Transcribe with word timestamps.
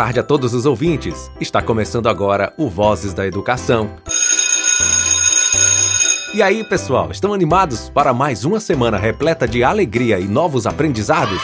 tarde 0.00 0.18
a 0.18 0.22
todos 0.22 0.54
os 0.54 0.64
ouvintes. 0.64 1.30
Está 1.38 1.60
começando 1.60 2.08
agora 2.08 2.54
o 2.56 2.70
Vozes 2.70 3.12
da 3.12 3.26
Educação. 3.26 3.90
E 6.32 6.42
aí, 6.42 6.64
pessoal, 6.64 7.10
estão 7.10 7.34
animados 7.34 7.90
para 7.90 8.14
mais 8.14 8.46
uma 8.46 8.60
semana 8.60 8.96
repleta 8.96 9.46
de 9.46 9.62
alegria 9.62 10.18
e 10.18 10.24
novos 10.24 10.66
aprendizados? 10.66 11.42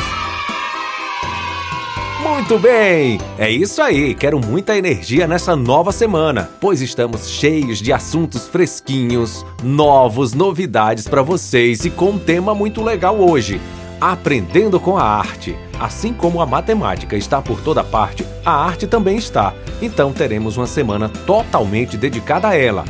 Muito 2.23 2.59
bem! 2.59 3.20
É 3.37 3.51
isso 3.51 3.82
aí, 3.82 4.15
quero 4.15 4.41
muita 4.41 4.74
energia 4.74 5.27
nessa 5.27 5.54
nova 5.54 5.93
semana, 5.93 6.48
pois 6.59 6.80
estamos 6.80 7.29
cheios 7.29 7.77
de 7.79 7.93
assuntos 7.93 8.48
fresquinhos, 8.48 9.45
novos, 9.62 10.32
novidades 10.32 11.07
para 11.07 11.20
vocês 11.20 11.84
e 11.84 11.91
com 11.91 12.12
um 12.12 12.18
tema 12.18 12.54
muito 12.54 12.82
legal 12.82 13.20
hoje: 13.20 13.60
aprendendo 14.01 14.79
com 14.79 14.97
a 14.97 15.02
arte. 15.02 15.57
Assim 15.79 16.13
como 16.13 16.41
a 16.41 16.47
matemática 16.47 17.16
está 17.16 17.43
por 17.43 17.61
toda 17.61 17.85
parte, 17.85 18.27
a 18.45 18.53
arte 18.53 18.87
também 18.87 19.16
está. 19.16 19.55
Então 19.80 20.13
teremos 20.13 20.57
uma 20.57 20.66
semana 20.66 21.09
totalmente 21.09 21.97
dedicada 21.97 22.49
a 22.49 22.57
ela. 22.57 22.85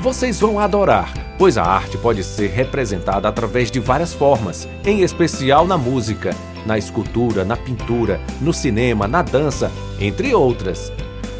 Vocês 0.00 0.40
vão 0.40 0.58
adorar, 0.58 1.12
pois 1.38 1.58
a 1.58 1.64
arte 1.64 1.98
pode 1.98 2.22
ser 2.22 2.50
representada 2.50 3.28
através 3.28 3.70
de 3.70 3.80
várias 3.80 4.14
formas, 4.14 4.68
em 4.84 5.02
especial 5.02 5.66
na 5.66 5.76
música, 5.76 6.34
na 6.64 6.78
escultura, 6.78 7.44
na 7.44 7.56
pintura, 7.56 8.20
no 8.40 8.52
cinema, 8.52 9.08
na 9.08 9.22
dança, 9.22 9.70
entre 9.98 10.34
outras. 10.34 10.92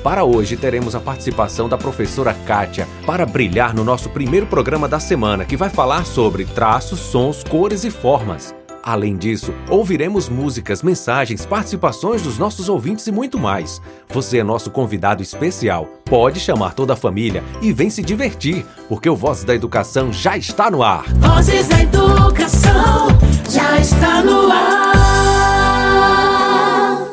Para 0.03 0.25
hoje 0.25 0.57
teremos 0.57 0.95
a 0.95 1.01
participação 1.01 1.69
da 1.69 1.77
professora 1.77 2.35
Kátia 2.47 2.89
para 3.05 3.27
brilhar 3.27 3.75
no 3.75 3.85
nosso 3.85 4.09
primeiro 4.09 4.47
programa 4.47 4.89
da 4.89 4.99
semana, 4.99 5.45
que 5.45 5.57
vai 5.57 5.69
falar 5.69 6.05
sobre 6.07 6.45
traços, 6.45 6.99
sons, 6.99 7.45
cores 7.45 7.85
e 7.85 7.91
formas. 7.91 8.58
Além 8.89 9.19
disso, 9.19 9.53
ouviremos 9.69 10.31
músicas, 10.31 10.83
mensagens, 10.83 11.45
participações 11.45 12.23
dos 12.23 12.39
nossos 12.39 12.71
ouvintes 12.71 13.07
e 13.07 13.13
muito 13.13 13.39
mais. 13.39 13.83
Você 14.09 14.39
é 14.39 14.43
nosso 14.43 14.71
convidado 14.71 15.23
especial. 15.23 15.87
Pode 16.07 16.41
chamar 16.41 16.73
toda 16.73 16.95
a 16.95 16.97
família 16.97 17.45
e 17.61 17.71
vem 17.71 17.91
se 17.91 18.03
divertir, 18.03 18.65
porque 18.89 19.11
o 19.11 19.15
Vozes 19.15 19.45
da 19.45 19.55
Educação 19.55 20.11
já 20.11 20.39
está 20.39 20.71
no 20.71 20.83
ar. 20.83 21.05
Vozes 21.19 21.69
da 21.69 21.83
Educação 21.83 23.09
já 23.51 23.79
está 23.79 24.23
no 24.23 24.51
ar. 24.51 24.89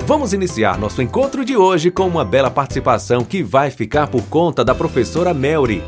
Vamos 0.08 0.32
iniciar 0.32 0.78
nosso 0.80 1.02
encontro 1.02 1.44
de 1.44 1.58
hoje 1.58 1.92
com 1.92 2.08
uma 2.08 2.24
bela 2.24 2.50
participação 2.50 3.26
que 3.26 3.44
vai 3.44 3.70
ficar 3.70 4.08
por 4.08 4.24
conta 4.28 4.64
da 4.64 4.74
professora 4.74 5.34
Melry. 5.34 5.84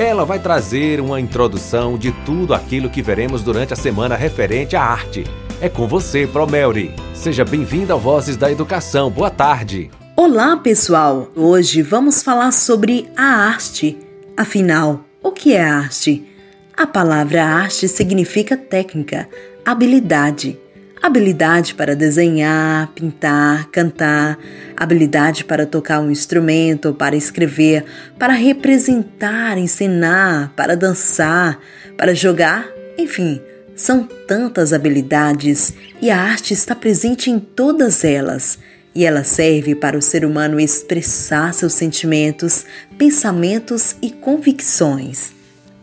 Ela 0.00 0.24
vai 0.24 0.38
trazer 0.38 0.98
uma 0.98 1.20
introdução 1.20 1.98
de 1.98 2.10
tudo 2.24 2.54
aquilo 2.54 2.88
que 2.88 3.02
veremos 3.02 3.42
durante 3.42 3.74
a 3.74 3.76
semana 3.76 4.16
referente 4.16 4.74
à 4.74 4.82
arte. 4.82 5.24
É 5.60 5.68
com 5.68 5.86
você, 5.86 6.26
Promelry. 6.26 6.94
Seja 7.12 7.44
bem-vinda 7.44 7.92
ao 7.92 8.00
Vozes 8.00 8.34
da 8.34 8.50
Educação. 8.50 9.10
Boa 9.10 9.28
tarde. 9.28 9.90
Olá, 10.16 10.56
pessoal. 10.56 11.30
Hoje 11.36 11.82
vamos 11.82 12.22
falar 12.22 12.50
sobre 12.50 13.10
a 13.14 13.24
arte. 13.24 13.98
Afinal, 14.34 15.04
o 15.22 15.32
que 15.32 15.52
é 15.52 15.62
arte? 15.62 16.26
A 16.74 16.86
palavra 16.86 17.44
arte 17.44 17.86
significa 17.86 18.56
técnica, 18.56 19.28
habilidade 19.66 20.58
habilidade 21.02 21.74
para 21.74 21.96
desenhar, 21.96 22.88
pintar, 22.94 23.70
cantar, 23.70 24.38
habilidade 24.76 25.44
para 25.44 25.64
tocar 25.64 26.00
um 26.00 26.10
instrumento, 26.10 26.92
para 26.92 27.16
escrever, 27.16 27.84
para 28.18 28.34
representar, 28.34 29.56
ensinar, 29.56 30.52
para 30.54 30.76
dançar, 30.76 31.58
para 31.96 32.14
jogar, 32.14 32.68
enfim, 32.98 33.40
são 33.74 34.06
tantas 34.26 34.72
habilidades 34.72 35.72
e 36.02 36.10
a 36.10 36.20
arte 36.20 36.52
está 36.52 36.74
presente 36.74 37.30
em 37.30 37.38
todas 37.38 38.04
elas. 38.04 38.58
E 38.94 39.06
ela 39.06 39.22
serve 39.22 39.74
para 39.74 39.96
o 39.96 40.02
ser 40.02 40.24
humano 40.24 40.58
expressar 40.58 41.54
seus 41.54 41.74
sentimentos, 41.74 42.66
pensamentos 42.98 43.94
e 44.02 44.10
convicções. 44.10 45.32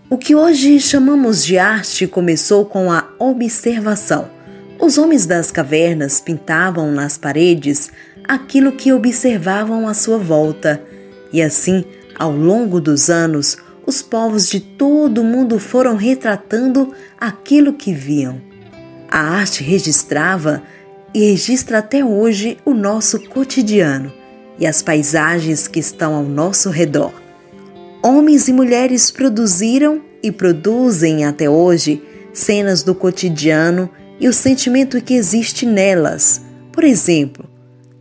O 0.10 0.18
que 0.18 0.36
hoje 0.36 0.80
chamamos 0.80 1.44
de 1.44 1.58
arte 1.58 2.06
começou 2.06 2.66
com 2.66 2.92
a 2.92 3.08
observação 3.18 4.37
os 4.88 4.98
homens 4.98 5.26
das 5.26 5.52
cavernas 5.52 6.22
pintavam 6.22 6.90
nas 6.94 7.18
paredes 7.18 7.92
aquilo 8.24 8.72
que 8.72 8.94
observavam 8.94 9.86
à 9.86 9.94
sua 9.94 10.18
volta, 10.18 10.82
e 11.34 11.42
assim, 11.42 11.84
ao 12.18 12.32
longo 12.32 12.80
dos 12.80 13.10
anos, 13.10 13.58
os 13.86 14.02
povos 14.02 14.50
de 14.50 14.62
todo 14.62 15.20
o 15.20 15.24
mundo 15.26 15.60
foram 15.60 15.98
retratando 15.98 16.94
aquilo 17.20 17.74
que 17.74 17.94
viam. 17.94 18.42
A 19.12 19.20
arte 19.20 19.62
registrava 19.62 20.64
e 21.14 21.32
registra 21.32 21.80
até 21.80 22.06
hoje 22.06 22.58
o 22.64 22.74
nosso 22.74 23.20
cotidiano 23.28 24.14
e 24.58 24.66
as 24.66 24.82
paisagens 24.82 25.68
que 25.68 25.82
estão 25.82 26.16
ao 26.16 26.24
nosso 26.24 26.70
redor. 26.70 27.12
Homens 28.02 28.48
e 28.48 28.54
mulheres 28.54 29.12
produziram 29.12 30.02
e 30.24 30.32
produzem 30.32 31.26
até 31.26 31.50
hoje 31.50 32.02
cenas 32.32 32.84
do 32.84 32.96
cotidiano 32.96 33.90
e 34.20 34.28
o 34.28 34.34
sentimento 34.34 35.02
que 35.02 35.14
existe 35.14 35.66
nelas. 35.66 36.42
Por 36.72 36.84
exemplo, 36.84 37.50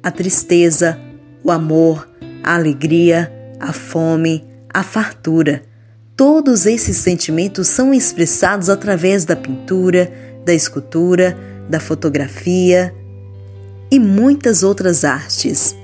a 0.02 0.10
tristeza, 0.10 0.98
o 1.42 1.50
amor, 1.50 2.08
a 2.42 2.54
alegria, 2.54 3.32
a 3.58 3.72
fome, 3.72 4.44
a 4.72 4.82
fartura. 4.82 5.62
Todos 6.16 6.64
esses 6.66 6.96
sentimentos 6.96 7.68
são 7.68 7.92
expressados 7.92 8.70
através 8.70 9.24
da 9.24 9.36
pintura, 9.36 10.10
da 10.44 10.54
escultura, 10.54 11.36
da 11.68 11.80
fotografia 11.80 12.94
e 13.90 13.98
muitas 13.98 14.62
outras 14.62 15.04
artes. 15.04 15.76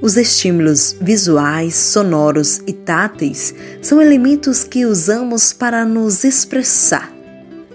Os 0.00 0.16
estímulos 0.16 0.96
visuais, 1.00 1.74
sonoros 1.74 2.62
e 2.66 2.72
táteis 2.72 3.52
são 3.82 4.00
elementos 4.00 4.62
que 4.62 4.86
usamos 4.86 5.52
para 5.52 5.84
nos 5.84 6.22
expressar. 6.22 7.12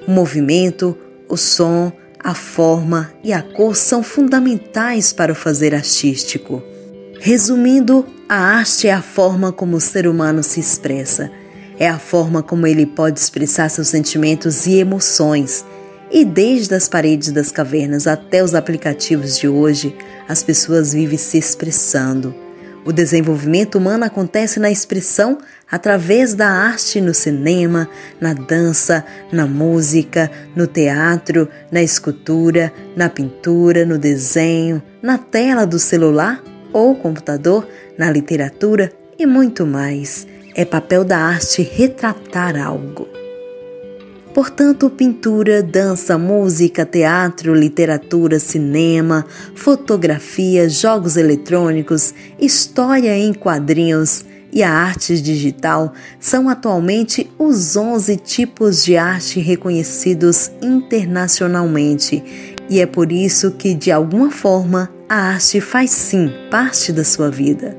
O 0.08 0.12
movimento, 0.12 0.98
o 1.30 1.38
som, 1.38 1.92
a 2.24 2.34
forma 2.34 3.12
e 3.24 3.34
a 3.34 3.42
cor 3.42 3.76
são 3.76 4.02
fundamentais 4.02 5.12
para 5.12 5.32
o 5.32 5.36
fazer 5.36 5.76
artístico. 5.76 6.64
Resumindo, 7.20 8.06
a 8.28 8.36
arte 8.36 8.88
é 8.88 8.94
a 8.94 9.02
forma 9.02 9.52
como 9.52 9.78
o 9.78 9.82
ser 9.82 10.08
humano 10.08 10.42
se 10.44 10.60
expressa, 10.60 11.32
é 11.78 11.88
a 11.88 12.00
forma 12.00 12.42
como 12.42 12.68
ele 12.68 12.86
pode 12.86 13.20
expressar 13.20 13.70
seus 13.70 13.90
sentimentos 13.90 14.66
e 14.66 14.76
emoções. 14.76 15.66
E 16.12 16.24
desde 16.24 16.76
as 16.76 16.88
paredes 16.88 17.32
das 17.32 17.52
cavernas 17.52 18.08
até 18.08 18.44
os 18.44 18.54
aplicativos 18.54 19.38
de 19.38 19.48
hoje, 19.48 19.96
as 20.28 20.44
pessoas 20.44 20.94
vivem 20.94 21.18
se 21.18 21.38
expressando. 21.38 22.43
O 22.86 22.92
desenvolvimento 22.92 23.78
humano 23.78 24.04
acontece 24.04 24.60
na 24.60 24.70
expressão 24.70 25.38
através 25.72 26.34
da 26.34 26.50
arte 26.50 27.00
no 27.00 27.14
cinema, 27.14 27.90
na 28.20 28.34
dança, 28.34 29.06
na 29.32 29.48
música, 29.48 30.30
no 30.56 30.68
teatro, 30.68 31.48
na 31.72 31.82
escultura, 31.82 32.74
na 32.96 33.10
pintura, 33.10 33.86
no 33.86 33.98
desenho, 33.98 34.84
na 35.02 35.18
tela 35.18 35.66
do 35.66 35.80
celular 35.80 36.44
ou 36.74 36.96
computador, 36.96 37.68
na 37.98 38.12
literatura 38.12 38.92
e 39.18 39.26
muito 39.26 39.66
mais. 39.66 40.28
É 40.54 40.66
papel 40.66 41.06
da 41.06 41.18
arte 41.18 41.62
retratar 41.62 42.58
algo. 42.58 43.23
Portanto, 44.34 44.90
pintura, 44.90 45.62
dança, 45.62 46.18
música, 46.18 46.84
teatro, 46.86 47.54
literatura, 47.54 48.40
cinema, 48.40 49.24
fotografia, 49.54 50.68
jogos 50.68 51.18
eletrônicos, 51.18 52.16
história 52.40 53.16
em 53.16 53.32
quadrinhos 53.32 54.26
e 54.52 54.64
a 54.64 54.72
arte 54.72 55.22
digital 55.22 55.94
são 56.20 56.50
atualmente 56.50 57.30
os 57.38 57.76
11 57.76 58.18
tipos 58.18 58.84
de 58.84 58.98
arte 58.98 59.40
reconhecidos 59.40 60.52
internacionalmente. 60.62 62.24
E 62.68 62.80
é 62.80 62.88
por 62.88 63.12
isso 63.12 63.52
que, 63.52 63.76
de 63.76 63.92
alguma 63.92 64.32
forma, 64.32 64.90
a 65.08 65.34
arte 65.34 65.62
faz 65.62 65.92
sim 65.92 66.32
parte 66.50 66.92
da 66.92 67.04
sua 67.04 67.30
vida. 67.30 67.78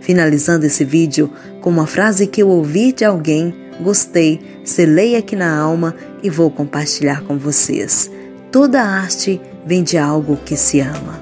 Finalizando 0.00 0.66
esse 0.66 0.84
vídeo 0.84 1.32
com 1.60 1.70
uma 1.70 1.86
frase 1.86 2.28
que 2.28 2.42
eu 2.42 2.48
ouvi 2.48 2.92
de 2.92 3.04
alguém 3.04 3.65
gostei, 3.80 4.60
selei 4.64 5.16
aqui 5.16 5.36
na 5.36 5.58
alma 5.58 5.94
e 6.22 6.30
vou 6.30 6.50
compartilhar 6.50 7.22
com 7.22 7.38
vocês. 7.38 8.10
Toda 8.50 8.82
arte 8.82 9.40
vem 9.64 9.82
de 9.82 9.98
algo 9.98 10.36
que 10.36 10.56
se 10.56 10.80
ama. 10.80 11.20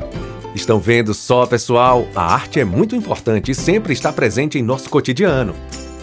Estão 0.55 0.79
vendo 0.79 1.13
só, 1.13 1.47
pessoal? 1.47 2.07
A 2.15 2.33
arte 2.33 2.61
é 2.61 2.65
muito 2.65 2.95
importante 2.95 3.51
e 3.51 3.55
sempre 3.55 3.93
está 3.93 4.13
presente 4.13 4.59
em 4.59 4.63
nosso 4.63 4.89
cotidiano. 4.89 5.55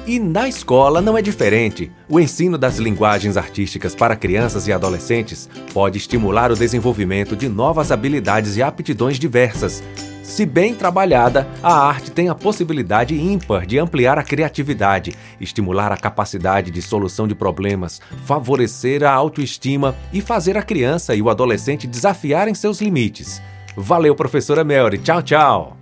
E 0.06 0.19
na 0.19 0.48
escola 0.48 1.01
não 1.01 1.18
é 1.18 1.21
diferente. 1.21 1.92
O 2.09 2.19
ensino 2.19 2.57
das 2.57 2.77
linguagens 2.77 3.38
artísticas 3.38 3.94
para 3.94 4.15
crianças 4.15 4.68
e 4.68 4.74
adolescentes 4.74 5.50
pode 5.74 5.98
estimular 5.98 6.51
o 6.51 6.56
desenvolvimento 6.56 7.36
de 7.36 7.48
novas 7.48 7.92
habilidades 7.92 8.57
e 8.57 8.63
aptidões 8.63 9.19
diversas, 9.19 9.83
se 10.31 10.45
bem 10.45 10.74
trabalhada, 10.74 11.45
a 11.62 11.74
arte 11.74 12.09
tem 12.09 12.30
a 12.30 12.36
possibilidade 12.36 13.13
ímpar 13.13 13.65
de 13.65 13.77
ampliar 13.77 14.18
a 14.18 14.24
criatividade, 14.24 15.13
estimular 15.42 15.92
a 15.92 15.98
capacidade 15.98 16.71
de 16.71 16.81
solução 16.81 17.27
de 17.27 17.36
problemas, 17.36 18.00
favorecer 18.24 19.03
a 19.03 19.12
autoestima 19.12 19.94
e 20.13 20.21
fazer 20.21 20.57
a 20.57 20.63
criança 20.63 21.13
e 21.13 21.21
o 21.21 21.30
adolescente 21.30 21.86
desafiarem 21.86 22.56
seus 22.56 22.80
limites. 22.80 23.42
Valeu, 23.75 24.15
professora 24.15 24.63
Melry. 24.63 25.00
Tchau, 25.00 25.21
tchau. 25.21 25.81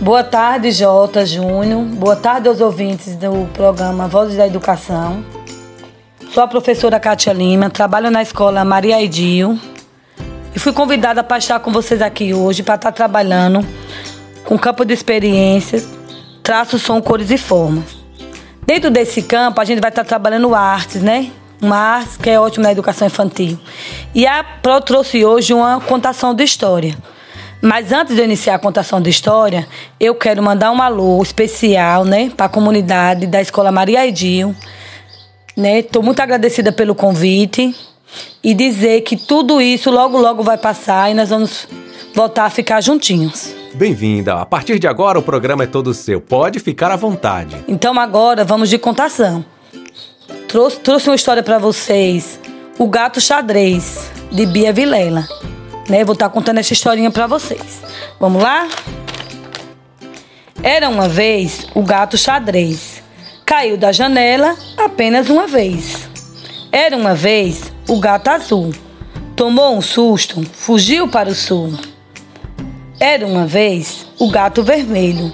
Boa 0.00 0.24
tarde, 0.24 0.72
Jota 0.72 1.24
Júnior. 1.24 1.84
Boa 1.84 2.16
tarde 2.16 2.48
aos 2.48 2.60
ouvintes 2.60 3.14
do 3.14 3.46
programa 3.52 4.08
Vozes 4.08 4.36
da 4.36 4.44
Educação. 4.44 5.35
Sou 6.36 6.44
a 6.44 6.48
professora 6.48 7.00
Kátia 7.00 7.32
Lima, 7.32 7.70
trabalho 7.70 8.10
na 8.10 8.20
escola 8.20 8.62
Maria 8.62 9.02
Edil 9.02 9.58
e 10.54 10.58
fui 10.58 10.70
convidada 10.70 11.24
para 11.24 11.38
estar 11.38 11.58
com 11.60 11.72
vocês 11.72 12.02
aqui 12.02 12.34
hoje 12.34 12.62
para 12.62 12.74
estar 12.74 12.92
trabalhando 12.92 13.66
com 14.44 14.58
campo 14.58 14.84
de 14.84 14.92
experiências, 14.92 15.88
traços, 16.42 16.82
som, 16.82 17.00
cores 17.00 17.30
e 17.30 17.38
formas. 17.38 17.96
Dentro 18.66 18.90
desse 18.90 19.22
campo, 19.22 19.62
a 19.62 19.64
gente 19.64 19.80
vai 19.80 19.88
estar 19.88 20.04
trabalhando 20.04 20.54
artes, 20.54 21.00
né? 21.00 21.30
Uma 21.58 21.78
arte 21.78 22.18
que 22.18 22.28
é 22.28 22.38
ótima 22.38 22.64
na 22.64 22.72
educação 22.72 23.06
infantil. 23.06 23.58
E 24.14 24.26
a 24.26 24.44
Pro 24.44 24.78
trouxe 24.82 25.24
hoje 25.24 25.54
uma 25.54 25.80
contação 25.80 26.34
de 26.34 26.44
história. 26.44 26.98
Mas 27.62 27.92
antes 27.92 28.14
de 28.14 28.20
eu 28.20 28.26
iniciar 28.26 28.56
a 28.56 28.58
contação 28.58 29.00
de 29.00 29.08
história, 29.08 29.66
eu 29.98 30.14
quero 30.14 30.42
mandar 30.42 30.70
um 30.70 30.82
alô 30.82 31.22
especial, 31.22 32.04
né, 32.04 32.30
para 32.36 32.44
a 32.44 32.50
comunidade 32.50 33.26
da 33.26 33.40
Escola 33.40 33.72
Maria 33.72 34.06
Edil, 34.06 34.54
né? 35.56 35.82
Tô 35.82 36.02
muito 36.02 36.20
agradecida 36.20 36.70
pelo 36.70 36.94
convite 36.94 37.74
e 38.42 38.54
dizer 38.54 39.00
que 39.02 39.16
tudo 39.16 39.60
isso 39.60 39.90
logo 39.90 40.18
logo 40.18 40.42
vai 40.42 40.58
passar 40.58 41.10
e 41.10 41.14
nós 41.14 41.30
vamos 41.30 41.66
voltar 42.14 42.44
a 42.44 42.50
ficar 42.50 42.80
juntinhos. 42.80 43.54
Bem-vinda! 43.74 44.34
A 44.34 44.46
partir 44.46 44.78
de 44.78 44.86
agora 44.86 45.18
o 45.18 45.22
programa 45.22 45.64
é 45.64 45.66
todo 45.66 45.92
seu. 45.92 46.20
Pode 46.20 46.60
ficar 46.60 46.90
à 46.90 46.96
vontade. 46.96 47.56
Então 47.66 47.98
agora 47.98 48.44
vamos 48.44 48.70
de 48.70 48.78
contação. 48.78 49.44
Trouxe, 50.48 50.78
trouxe 50.80 51.08
uma 51.08 51.16
história 51.16 51.42
para 51.42 51.58
vocês. 51.58 52.38
O 52.78 52.88
Gato 52.88 53.20
Xadrez, 53.20 54.10
de 54.30 54.46
Bia 54.46 54.72
Vilela. 54.72 55.26
Né? 55.88 56.04
Vou 56.04 56.14
estar 56.14 56.28
contando 56.28 56.58
essa 56.58 56.72
historinha 56.72 57.10
para 57.10 57.26
vocês. 57.26 57.82
Vamos 58.18 58.42
lá? 58.42 58.68
Era 60.62 60.88
uma 60.88 61.08
vez 61.08 61.66
o 61.74 61.82
gato 61.82 62.16
xadrez. 62.16 62.95
Caiu 63.46 63.76
da 63.76 63.92
janela 63.92 64.56
apenas 64.76 65.30
uma 65.30 65.46
vez. 65.46 66.08
Era 66.72 66.96
uma 66.96 67.14
vez 67.14 67.72
o 67.88 68.00
gato 68.00 68.26
azul. 68.26 68.74
Tomou 69.36 69.76
um 69.76 69.80
susto, 69.80 70.42
fugiu 70.52 71.06
para 71.06 71.28
o 71.28 71.34
sul. 71.34 71.72
Era 72.98 73.24
uma 73.24 73.46
vez 73.46 74.04
o 74.18 74.28
gato 74.28 74.64
vermelho. 74.64 75.32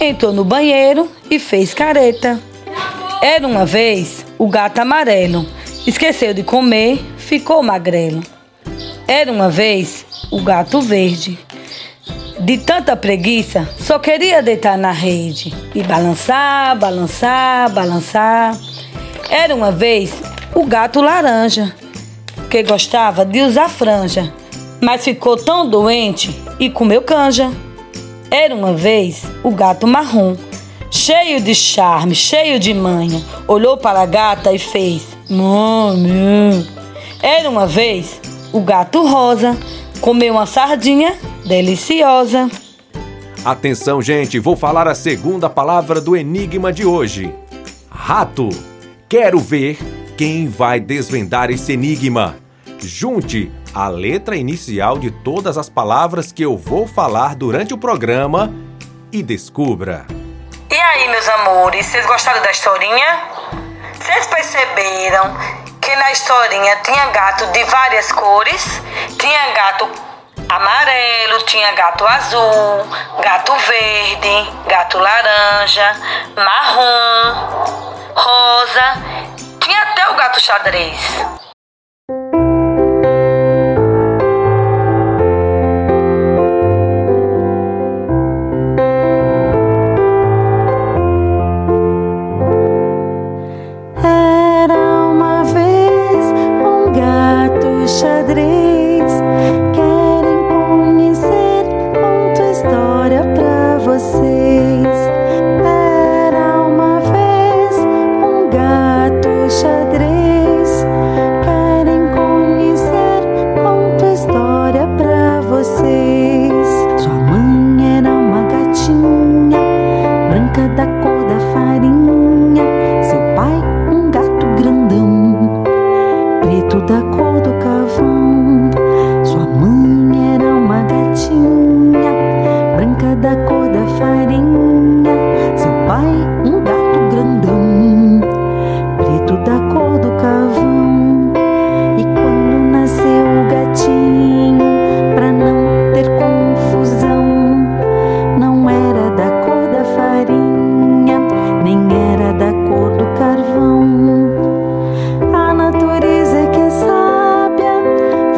Entrou 0.00 0.32
no 0.32 0.44
banheiro 0.44 1.08
e 1.30 1.38
fez 1.38 1.72
careta. 1.72 2.40
Era 3.22 3.46
uma 3.46 3.64
vez 3.64 4.26
o 4.36 4.48
gato 4.48 4.80
amarelo. 4.80 5.46
Esqueceu 5.86 6.34
de 6.34 6.42
comer, 6.42 6.98
ficou 7.16 7.62
magrelo. 7.62 8.20
Era 9.06 9.30
uma 9.30 9.48
vez 9.48 10.04
o 10.28 10.42
gato 10.42 10.80
verde. 10.80 11.38
De 12.44 12.58
tanta 12.58 12.94
preguiça, 12.94 13.66
só 13.80 13.98
queria 13.98 14.42
deitar 14.42 14.76
na 14.76 14.90
rede 14.90 15.50
e 15.74 15.82
balançar, 15.82 16.78
balançar, 16.78 17.70
balançar. 17.70 18.54
Era 19.30 19.54
uma 19.54 19.72
vez 19.72 20.12
o 20.54 20.66
gato 20.66 21.00
laranja, 21.00 21.74
que 22.50 22.62
gostava 22.62 23.24
de 23.24 23.40
usar 23.40 23.70
franja, 23.70 24.30
mas 24.78 25.02
ficou 25.02 25.38
tão 25.38 25.66
doente 25.66 26.38
e 26.60 26.68
comeu 26.68 27.00
canja. 27.00 27.50
Era 28.30 28.54
uma 28.54 28.74
vez 28.74 29.22
o 29.42 29.50
gato 29.50 29.86
marrom, 29.86 30.36
cheio 30.90 31.40
de 31.40 31.54
charme, 31.54 32.14
cheio 32.14 32.60
de 32.60 32.74
manha, 32.74 33.24
olhou 33.48 33.78
para 33.78 34.02
a 34.02 34.06
gata 34.06 34.52
e 34.52 34.58
fez: 34.58 35.16
Mami. 35.30 36.68
Era 37.22 37.48
uma 37.48 37.66
vez 37.66 38.20
o 38.52 38.60
gato 38.60 39.06
rosa, 39.06 39.56
comeu 40.02 40.34
uma 40.34 40.44
sardinha 40.44 41.16
deliciosa. 41.44 42.50
Atenção, 43.44 44.00
gente, 44.00 44.38
vou 44.38 44.56
falar 44.56 44.88
a 44.88 44.94
segunda 44.94 45.50
palavra 45.50 46.00
do 46.00 46.16
enigma 46.16 46.72
de 46.72 46.84
hoje. 46.86 47.34
Rato. 47.90 48.48
Quero 49.08 49.38
ver 49.38 49.78
quem 50.16 50.48
vai 50.48 50.80
desvendar 50.80 51.50
esse 51.50 51.72
enigma. 51.72 52.36
Junte 52.80 53.52
a 53.74 53.88
letra 53.88 54.36
inicial 54.36 54.98
de 54.98 55.10
todas 55.10 55.58
as 55.58 55.68
palavras 55.68 56.32
que 56.32 56.42
eu 56.42 56.56
vou 56.56 56.86
falar 56.86 57.34
durante 57.34 57.74
o 57.74 57.78
programa 57.78 58.52
e 59.12 59.22
descubra. 59.22 60.06
E 60.70 60.74
aí, 60.74 61.08
meus 61.08 61.28
amores, 61.28 61.86
vocês 61.86 62.06
gostaram 62.06 62.42
da 62.42 62.50
historinha? 62.50 63.20
Vocês 64.00 64.26
perceberam 64.26 65.36
que 65.80 65.94
na 65.96 66.12
historinha 66.12 66.76
tinha 66.82 67.06
gato 67.10 67.46
de 67.52 67.62
várias 67.64 68.10
cores? 68.10 68.80
Tinha 69.18 69.52
gato 69.52 70.03
amarelo, 70.56 71.42
tinha 71.42 71.72
gato 71.72 72.06
azul, 72.06 72.86
gato 73.20 73.54
verde, 73.56 74.52
gato 74.66 74.98
laranja, 74.98 75.96
marrom, 76.36 77.94
rosa, 78.14 78.94
tinha 79.60 79.82
até 79.82 80.08
o 80.10 80.14
gato 80.14 80.40
xadrez. 80.40 81.43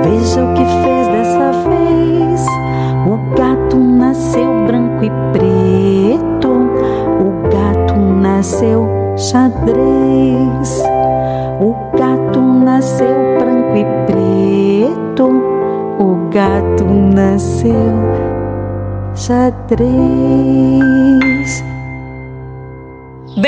Veja 0.07 0.41
o 0.41 0.55
que 0.55 0.65
fez 0.85 1.09
dessa 1.09 1.51
vez. 1.69 2.47
O 3.09 3.35
gato 3.35 3.77
nasceu 3.77 4.65
branco 4.65 5.05
e 5.05 5.11
preto. 5.33 6.49
O 7.19 7.49
gato 7.51 7.99
nasceu 7.99 8.89
xadrez. 9.17 10.85
O 11.61 11.75
gato 11.99 12.41
nasceu 12.41 13.17
branco 13.37 13.77
e 13.77 13.85
preto. 14.07 15.27
O 15.99 16.31
gato 16.31 16.85
nasceu 16.85 17.75
xadrez. 19.13 20.96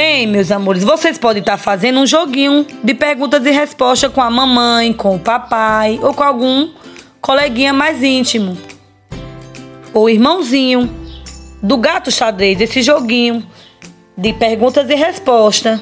Bem, 0.01 0.29
meus 0.29 0.53
amores, 0.53 0.85
vocês 0.85 1.19
podem 1.19 1.41
estar 1.41 1.57
fazendo 1.57 1.99
um 1.99 2.07
joguinho 2.07 2.65
de 2.85 2.95
perguntas 2.95 3.45
e 3.45 3.51
respostas 3.51 4.13
com 4.13 4.21
a 4.21 4.31
mamãe, 4.31 4.93
com 4.93 5.17
o 5.17 5.19
papai 5.19 5.99
ou 6.01 6.15
com 6.15 6.23
algum 6.23 6.71
coleguinha 7.21 7.73
mais 7.73 8.01
íntimo. 8.01 8.57
Ou 9.93 10.09
irmãozinho. 10.09 10.89
Do 11.61 11.77
gato 11.79 12.13
xadrez, 12.13 12.61
esse 12.61 12.81
joguinho 12.81 13.45
de 14.17 14.33
perguntas 14.35 14.89
e 14.89 14.95
respostas. 14.95 15.81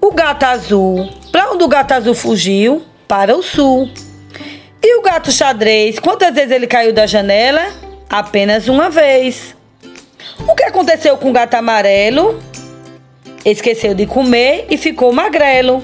O 0.00 0.10
gato 0.10 0.44
azul. 0.44 1.10
Para 1.30 1.52
onde 1.52 1.62
o 1.62 1.68
gato 1.68 1.92
azul 1.92 2.14
fugiu? 2.14 2.82
Para 3.06 3.36
o 3.36 3.42
sul. 3.42 3.90
E 4.82 4.98
o 4.98 5.02
gato 5.02 5.30
xadrez, 5.30 5.98
quantas 5.98 6.34
vezes 6.34 6.52
ele 6.52 6.66
caiu 6.66 6.94
da 6.94 7.06
janela? 7.06 7.70
Apenas 8.08 8.66
uma 8.66 8.88
vez. 8.88 9.59
O 10.46 10.54
que 10.54 10.64
aconteceu 10.64 11.16
com 11.16 11.30
o 11.30 11.32
gato 11.32 11.54
amarelo? 11.54 12.40
Esqueceu 13.44 13.94
de 13.94 14.06
comer 14.06 14.66
e 14.70 14.76
ficou 14.76 15.12
magrelo. 15.12 15.82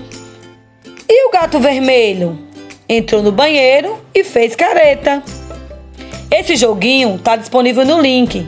E 1.08 1.28
o 1.28 1.30
gato 1.30 1.58
vermelho? 1.58 2.38
Entrou 2.88 3.22
no 3.22 3.32
banheiro 3.32 3.98
e 4.14 4.22
fez 4.22 4.54
careta. 4.54 5.22
Esse 6.30 6.56
joguinho 6.56 7.18
tá 7.18 7.36
disponível 7.36 7.84
no 7.84 8.00
link. 8.00 8.46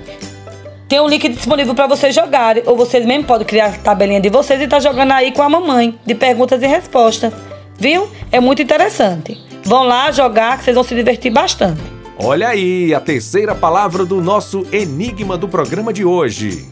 Tem 0.88 1.00
um 1.00 1.08
link 1.08 1.28
disponível 1.28 1.74
para 1.74 1.86
vocês 1.86 2.14
jogarem, 2.14 2.62
ou 2.66 2.76
vocês 2.76 3.04
mesmo 3.04 3.24
podem 3.24 3.46
criar 3.46 3.66
a 3.66 3.72
tabelinha 3.72 4.20
de 4.20 4.30
vocês 4.30 4.60
e 4.60 4.66
tá 4.66 4.80
jogando 4.80 5.12
aí 5.12 5.32
com 5.32 5.42
a 5.42 5.48
mamãe, 5.48 5.98
de 6.04 6.14
perguntas 6.14 6.62
e 6.62 6.66
respostas. 6.66 7.32
Viu? 7.78 8.08
É 8.32 8.40
muito 8.40 8.62
interessante. 8.62 9.38
Vão 9.64 9.82
lá 9.82 10.10
jogar 10.10 10.58
que 10.58 10.64
vocês 10.64 10.74
vão 10.74 10.82
se 10.82 10.94
divertir 10.94 11.30
bastante. 11.30 11.97
Olha 12.20 12.48
aí 12.48 12.92
a 12.92 13.00
terceira 13.00 13.54
palavra 13.54 14.04
do 14.04 14.20
nosso 14.20 14.66
enigma 14.72 15.38
do 15.38 15.48
programa 15.48 15.92
de 15.92 16.04
hoje: 16.04 16.68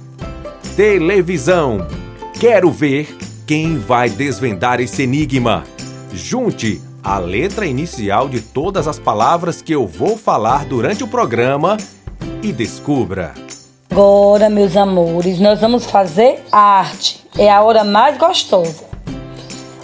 televisão. 0.74 1.86
Quero 2.40 2.68
ver 2.68 3.16
quem 3.46 3.78
vai 3.78 4.10
desvendar 4.10 4.80
esse 4.80 5.04
enigma. 5.04 5.62
Junte 6.12 6.82
a 7.00 7.18
letra 7.20 7.64
inicial 7.64 8.28
de 8.28 8.40
todas 8.40 8.88
as 8.88 8.98
palavras 8.98 9.62
que 9.62 9.72
eu 9.72 9.86
vou 9.86 10.18
falar 10.18 10.64
durante 10.64 11.04
o 11.04 11.08
programa 11.08 11.76
e 12.42 12.50
descubra. 12.52 13.32
Agora, 13.88 14.50
meus 14.50 14.76
amores, 14.76 15.38
nós 15.38 15.60
vamos 15.60 15.86
fazer 15.86 16.42
arte. 16.50 17.24
É 17.38 17.48
a 17.48 17.62
hora 17.62 17.84
mais 17.84 18.18
gostosa. 18.18 18.84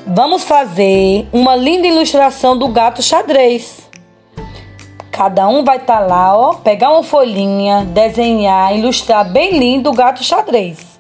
Vamos 0.05 0.43
fazer 0.43 1.29
uma 1.33 1.55
linda 1.55 1.87
ilustração 1.87 2.59
do 2.59 2.67
gato 2.67 3.01
xadrez. 3.01 3.92
Cada 5.13 5.47
um 5.47 5.63
vai 5.63 5.77
estar 5.77 6.01
lá, 6.01 6.35
ó, 6.35 6.55
pegar 6.55 6.91
uma 6.91 7.03
folhinha, 7.03 7.85
desenhar, 7.85 8.75
ilustrar 8.75 9.31
bem 9.31 9.59
lindo 9.59 9.91
o 9.91 9.95
gato 9.95 10.25
xadrez. 10.25 10.99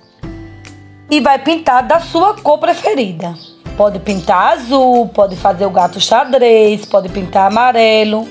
E 1.10 1.18
vai 1.18 1.38
pintar 1.38 1.82
da 1.82 1.98
sua 1.98 2.36
cor 2.36 2.58
preferida. 2.58 3.34
Pode 3.74 3.98
pintar 4.00 4.52
azul, 4.52 5.08
pode 5.08 5.34
fazer 5.34 5.64
o 5.64 5.70
gato 5.70 5.98
xadrez, 5.98 6.84
pode 6.84 7.08
pintar 7.08 7.50
amarelo. 7.50 8.28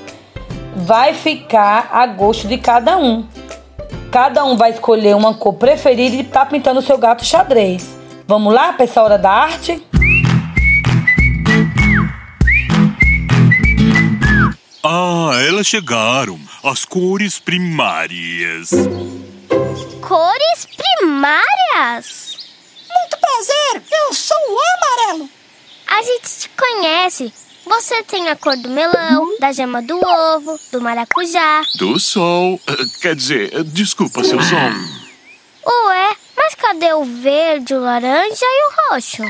Vai 0.76 1.14
ficar 1.14 1.88
a 1.92 2.06
gosto 2.06 2.46
de 2.46 2.58
cada 2.58 2.96
um. 2.96 3.26
Cada 4.12 4.44
um 4.44 4.56
vai 4.56 4.70
escolher 4.70 5.16
uma 5.16 5.34
cor 5.34 5.54
preferida 5.54 6.14
e 6.14 6.20
está 6.20 6.46
pintando 6.46 6.78
o 6.78 6.82
seu 6.82 6.96
gato 6.96 7.24
xadrez. 7.24 7.98
Vamos 8.24 8.54
lá 8.54 8.72
essa 8.78 9.02
hora 9.02 9.18
da 9.18 9.32
arte? 9.32 9.84
Ah, 14.84 15.30
elas 15.46 15.66
chegaram. 15.66 16.40
As 16.64 16.84
cores 16.84 17.38
primárias. 17.38 18.70
Cores 20.00 20.66
primárias? 20.76 22.36
Muito 22.88 23.16
prazer, 23.20 23.82
eu 24.06 24.12
sou 24.14 24.36
o 24.36 24.58
amarelo. 25.06 25.28
A 25.86 26.02
gente 26.02 26.28
te 26.40 26.48
conhece. 26.50 27.32
Você 27.64 28.02
tem 28.02 28.28
a 28.28 28.34
cor 28.36 28.56
do 28.56 28.68
melão, 28.68 29.36
da 29.38 29.52
gema 29.52 29.80
do 29.80 29.96
ovo, 29.96 30.58
do 30.72 30.80
maracujá. 30.80 31.62
Do 31.78 31.98
sol. 32.00 32.60
Eh, 32.66 32.76
Quer 33.00 33.14
dizer, 33.14 33.54
eh, 33.54 33.62
desculpa, 33.62 34.24
seu 34.24 34.40
som. 34.42 34.56
Ué, 35.86 36.16
mas 36.36 36.56
cadê 36.56 36.92
o 36.92 37.04
verde, 37.04 37.72
o 37.74 37.80
laranja 37.80 38.44
e 38.44 38.66
o 38.66 38.92
roxo? 38.94 39.22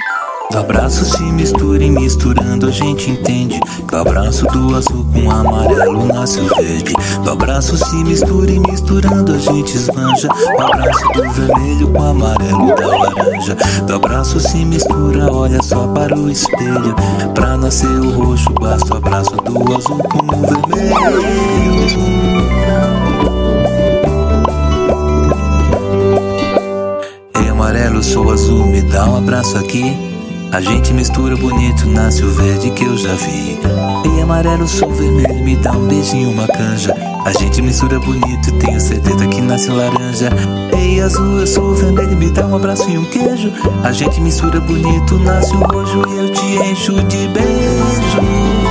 Do 0.51 0.59
abraço 0.59 1.05
se 1.05 1.23
mistura 1.23 1.85
e 1.85 1.91
misturando 1.91 2.52
gente 2.73 3.11
entende. 3.11 3.61
Do 3.89 3.97
abraço 3.97 4.47
do 4.47 4.75
azul 4.75 5.07
com 5.13 5.31
amarelo 5.31 6.07
nasce 6.07 6.41
o 6.41 6.49
verde. 6.57 6.95
Do 7.23 7.31
abraço 7.31 7.77
se 7.77 7.97
mistura 7.97 8.51
e 8.51 8.59
misturando 8.59 9.35
a 9.35 9.39
gente 9.39 9.77
esbanja. 9.77 10.29
Do 10.29 10.63
abraço 10.63 11.05
do 11.15 11.31
vermelho 11.31 11.89
com 11.89 12.03
amarelo 12.03 12.75
da 12.75 12.87
laranja. 12.87 13.57
Do 13.87 13.95
abraço 13.95 14.41
se 14.41 14.65
mistura, 14.65 15.31
olha 15.31 15.63
só 15.63 15.87
para 15.89 16.19
o 16.19 16.31
espelho. 16.31 16.95
Pra 17.35 17.57
nascer 17.57 17.87
o 17.87 18.11
roxo, 18.11 18.51
basta 18.55 18.95
o 18.95 18.97
abraço 18.97 19.31
do 19.37 19.77
azul 19.77 19.99
com 19.99 20.27
o 20.27 20.41
vermelho. 20.41 21.23
Ei, 27.35 27.49
amarelo, 27.49 28.03
sou 28.03 28.31
azul, 28.31 28.67
me 28.67 28.81
dá 28.83 29.05
um 29.05 29.19
abraço 29.19 29.59
aqui. 29.59 30.12
A 30.53 30.61
gente 30.61 30.93
mistura 30.93 31.35
bonito, 31.35 31.89
nasce 31.89 32.23
o 32.23 32.31
verde 32.31 32.71
que 32.73 32.85
eu 32.85 32.95
já 32.95 33.15
vi. 33.15 33.59
Ei, 34.05 34.21
amarelo, 34.21 34.69
sou 34.69 34.93
vermelho, 34.93 35.43
me 35.43 35.57
dá 35.57 35.73
um 35.73 35.87
beijinho, 35.87 36.31
uma 36.31 36.47
canja. 36.47 36.95
A 37.25 37.33
gente 37.33 37.63
mistura 37.63 37.99
bonito, 37.99 38.53
tenho 38.59 38.79
certeza 38.79 39.27
que 39.27 39.41
nasce 39.41 39.71
laranja. 39.71 40.29
Ei, 40.77 41.01
azul, 41.01 41.41
eu 41.41 41.47
sou 41.47 41.75
vermelho, 41.75 42.15
me 42.19 42.31
dá 42.31 42.47
um 42.47 42.55
abraço 42.55 42.91
e 42.91 42.99
um 42.99 43.05
queijo. 43.07 43.51
A 43.83 43.93
gente 43.93 44.21
mistura 44.21 44.61
bonito, 44.61 45.19
nasce 45.21 45.55
o 45.55 45.61
roxo 45.61 46.03
e 46.11 46.19
eu 46.19 46.31
te 46.31 46.71
encho 46.71 47.03
de 47.05 47.29
beijo. 47.29 48.62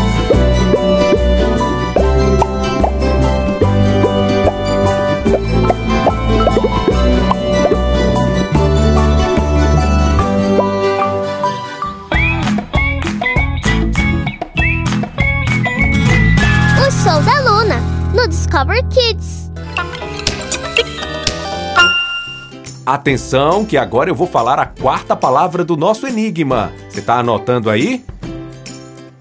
Atenção, 22.92 23.64
que 23.64 23.78
agora 23.78 24.10
eu 24.10 24.14
vou 24.14 24.28
falar 24.28 24.60
a 24.60 24.66
quarta 24.66 25.16
palavra 25.16 25.64
do 25.64 25.78
nosso 25.78 26.06
enigma. 26.06 26.74
Você 26.90 27.02
tá 27.02 27.20
anotando 27.20 27.70
aí? 27.70 28.04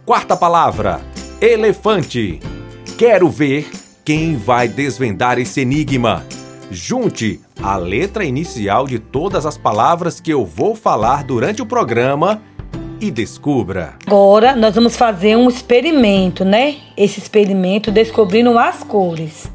Quarta 0.04 0.36
palavra: 0.36 1.00
elefante. 1.40 2.40
Quero 2.98 3.30
ver 3.30 3.70
quem 4.04 4.34
vai 4.34 4.66
desvendar 4.66 5.38
esse 5.38 5.60
enigma. 5.60 6.26
Junte 6.68 7.40
a 7.62 7.76
letra 7.76 8.24
inicial 8.24 8.88
de 8.88 8.98
todas 8.98 9.46
as 9.46 9.56
palavras 9.56 10.18
que 10.18 10.32
eu 10.32 10.44
vou 10.44 10.74
falar 10.74 11.22
durante 11.22 11.62
o 11.62 11.66
programa 11.66 12.42
e 13.00 13.08
descubra. 13.08 13.94
Agora 14.04 14.56
nós 14.56 14.74
vamos 14.74 14.96
fazer 14.96 15.36
um 15.36 15.48
experimento, 15.48 16.44
né? 16.44 16.78
Esse 16.96 17.20
experimento 17.20 17.92
descobrindo 17.92 18.58
as 18.58 18.82
cores. 18.82 19.48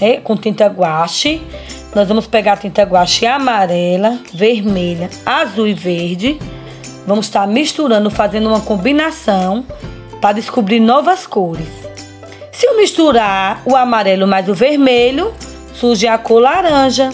Né? 0.00 0.18
Com 0.20 0.36
tinta 0.36 0.66
guache. 0.66 1.42
Nós 1.94 2.08
vamos 2.08 2.26
pegar 2.26 2.54
a 2.54 2.56
tinta 2.56 2.82
guache 2.82 3.26
amarela, 3.26 4.18
vermelha, 4.32 5.08
azul 5.24 5.66
e 5.66 5.74
verde. 5.74 6.38
Vamos 7.06 7.26
estar 7.26 7.46
misturando, 7.46 8.10
fazendo 8.10 8.48
uma 8.48 8.60
combinação 8.60 9.64
para 10.20 10.32
descobrir 10.32 10.80
novas 10.80 11.26
cores. 11.26 11.68
Se 12.52 12.66
eu 12.66 12.76
misturar 12.76 13.62
o 13.64 13.76
amarelo 13.76 14.26
mais 14.26 14.48
o 14.48 14.54
vermelho, 14.54 15.32
surge 15.74 16.06
a 16.06 16.18
cor 16.18 16.40
laranja. 16.40 17.10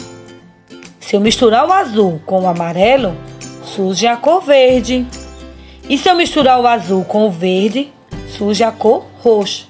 Se 1.00 1.16
eu 1.16 1.20
misturar 1.20 1.68
o 1.68 1.72
azul 1.72 2.22
com 2.24 2.42
o 2.42 2.46
amarelo, 2.46 3.16
surge 3.64 4.06
a 4.06 4.16
cor 4.16 4.40
verde. 4.40 5.06
E 5.88 5.98
se 5.98 6.08
eu 6.08 6.14
misturar 6.14 6.60
o 6.60 6.66
azul 6.66 7.04
com 7.04 7.26
o 7.26 7.30
verde, 7.30 7.92
surge 8.28 8.64
a 8.64 8.70
cor 8.72 9.04
roxa. 9.20 9.66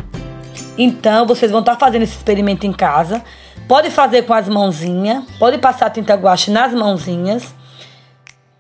Então, 0.77 1.27
vocês 1.27 1.51
vão 1.51 1.61
estar 1.61 1.77
fazendo 1.77 2.03
esse 2.03 2.17
experimento 2.17 2.67
em 2.67 2.73
casa. 2.73 3.23
Pode 3.73 3.89
fazer 3.91 4.27
com 4.27 4.35
as 4.35 4.51
mãozinhas, 4.51 5.25
pode 5.39 5.57
passar 5.57 5.89
tinta 5.89 6.13
guache 6.15 6.51
nas 6.51 6.75
mãozinhas. 6.75 7.55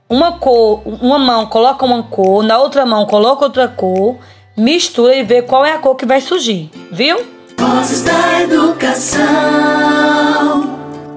Uma 0.08 0.38
cor, 0.38 0.80
uma 0.86 1.18
mão 1.18 1.44
coloca 1.44 1.84
uma 1.84 2.02
cor, 2.02 2.42
na 2.42 2.56
outra 2.56 2.86
mão 2.86 3.04
coloca 3.04 3.44
outra 3.44 3.68
cor, 3.68 4.16
mistura 4.56 5.14
e 5.14 5.22
vê 5.22 5.42
qual 5.42 5.66
é 5.66 5.72
a 5.74 5.78
cor 5.78 5.96
que 5.96 6.06
vai 6.06 6.18
surgir, 6.22 6.70
viu? 6.90 7.18
Vozes 7.58 8.00
da 8.00 8.40
educação. 8.40 9.20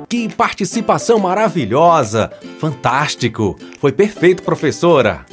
Que 0.09 0.27
participação 0.27 1.17
maravilhosa! 1.17 2.33
Fantástico! 2.59 3.55
Foi 3.79 3.93
perfeito, 3.93 4.43
professora! 4.43 5.25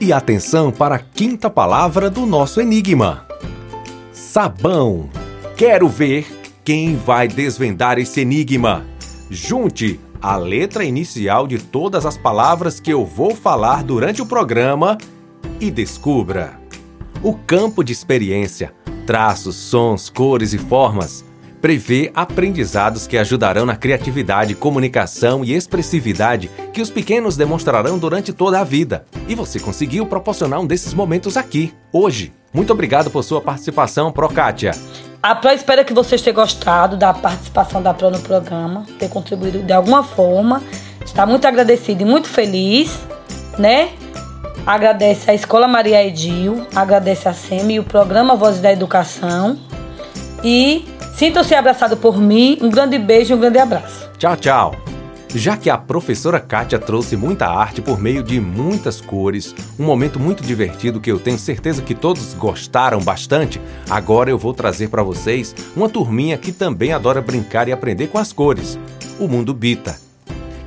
E 0.00 0.14
atenção 0.14 0.70
para 0.70 0.94
a 0.94 0.98
quinta 0.98 1.50
palavra 1.50 2.08
do 2.08 2.24
nosso 2.24 2.58
enigma: 2.58 3.26
sabão. 4.14 5.10
Quero 5.58 5.88
ver 5.88 6.37
quem 6.68 6.96
vai 6.96 7.26
desvendar 7.26 7.98
esse 7.98 8.20
enigma. 8.20 8.84
Junte 9.30 9.98
a 10.20 10.36
letra 10.36 10.84
inicial 10.84 11.46
de 11.46 11.56
todas 11.56 12.04
as 12.04 12.18
palavras 12.18 12.78
que 12.78 12.92
eu 12.92 13.06
vou 13.06 13.34
falar 13.34 13.82
durante 13.82 14.20
o 14.20 14.26
programa 14.26 14.98
e 15.58 15.70
descubra. 15.70 16.60
O 17.22 17.32
campo 17.32 17.82
de 17.82 17.94
experiência, 17.94 18.74
traços, 19.06 19.56
sons, 19.56 20.10
cores 20.10 20.52
e 20.52 20.58
formas 20.58 21.24
prevê 21.58 22.12
aprendizados 22.14 23.06
que 23.06 23.16
ajudarão 23.16 23.64
na 23.64 23.74
criatividade, 23.74 24.54
comunicação 24.54 25.42
e 25.42 25.54
expressividade 25.54 26.50
que 26.74 26.82
os 26.82 26.90
pequenos 26.90 27.34
demonstrarão 27.34 27.98
durante 27.98 28.30
toda 28.30 28.60
a 28.60 28.64
vida. 28.64 29.06
E 29.26 29.34
você 29.34 29.58
conseguiu 29.58 30.04
proporcionar 30.04 30.60
um 30.60 30.66
desses 30.66 30.92
momentos 30.92 31.38
aqui, 31.38 31.72
hoje. 31.90 32.30
Muito 32.52 32.74
obrigado 32.74 33.10
por 33.10 33.24
sua 33.24 33.40
participação, 33.40 34.12
Prokátia. 34.12 34.72
A 35.22 35.34
Pro 35.34 35.50
espera 35.50 35.82
que 35.84 35.92
vocês 35.92 36.22
tenham 36.22 36.34
gostado 36.34 36.96
da 36.96 37.12
participação 37.12 37.82
da 37.82 37.92
Pro 37.92 38.10
no 38.10 38.20
programa, 38.20 38.84
ter 38.98 39.08
contribuído 39.08 39.62
de 39.62 39.72
alguma 39.72 40.04
forma. 40.04 40.62
Está 41.04 41.26
muito 41.26 41.46
agradecido 41.46 42.02
e 42.02 42.04
muito 42.04 42.28
feliz, 42.28 42.98
né? 43.58 43.90
Agradece 44.64 45.30
a 45.30 45.34
Escola 45.34 45.66
Maria 45.66 46.04
Edil, 46.04 46.66
agradece 46.74 47.28
a 47.28 47.32
SEMI 47.32 47.74
e 47.74 47.80
o 47.80 47.84
programa 47.84 48.36
Vozes 48.36 48.60
da 48.60 48.72
Educação. 48.72 49.58
E 50.44 50.86
sintam-se 51.14 51.54
abraçados 51.54 51.98
por 51.98 52.18
mim. 52.18 52.58
Um 52.60 52.70
grande 52.70 52.98
beijo 52.98 53.32
e 53.32 53.34
um 53.34 53.40
grande 53.40 53.58
abraço. 53.58 54.08
Tchau, 54.18 54.36
tchau. 54.36 54.87
Já 55.34 55.58
que 55.58 55.68
a 55.68 55.76
professora 55.76 56.40
Kátia 56.40 56.78
trouxe 56.78 57.14
muita 57.14 57.46
arte 57.46 57.82
por 57.82 58.00
meio 58.00 58.22
de 58.22 58.40
muitas 58.40 58.98
cores, 58.98 59.54
um 59.78 59.84
momento 59.84 60.18
muito 60.18 60.42
divertido 60.42 61.00
que 61.00 61.12
eu 61.12 61.18
tenho 61.18 61.38
certeza 61.38 61.82
que 61.82 61.94
todos 61.94 62.32
gostaram 62.32 63.00
bastante, 63.00 63.60
agora 63.90 64.30
eu 64.30 64.38
vou 64.38 64.54
trazer 64.54 64.88
para 64.88 65.02
vocês 65.02 65.54
uma 65.76 65.88
turminha 65.88 66.38
que 66.38 66.50
também 66.50 66.92
adora 66.92 67.20
brincar 67.20 67.68
e 67.68 67.72
aprender 67.72 68.06
com 68.06 68.16
as 68.16 68.32
cores. 68.32 68.78
O 69.20 69.28
Mundo 69.28 69.52
Bita. 69.52 70.00